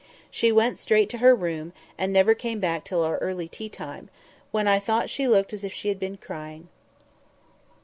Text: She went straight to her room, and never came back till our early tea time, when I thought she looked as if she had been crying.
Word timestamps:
She 0.31 0.51
went 0.51 0.79
straight 0.79 1.09
to 1.11 1.19
her 1.19 1.35
room, 1.35 1.73
and 1.95 2.11
never 2.11 2.33
came 2.33 2.59
back 2.59 2.83
till 2.83 3.03
our 3.03 3.19
early 3.19 3.47
tea 3.47 3.69
time, 3.69 4.09
when 4.49 4.67
I 4.67 4.79
thought 4.79 5.11
she 5.11 5.27
looked 5.27 5.53
as 5.53 5.63
if 5.63 5.71
she 5.73 5.89
had 5.89 5.99
been 5.99 6.17
crying. 6.17 6.69